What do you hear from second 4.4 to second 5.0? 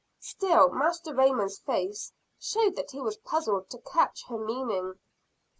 meaning.